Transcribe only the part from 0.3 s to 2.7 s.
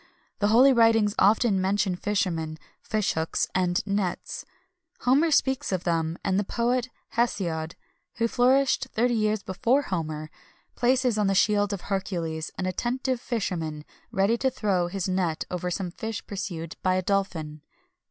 The holy writings often mention fishermen,[XXI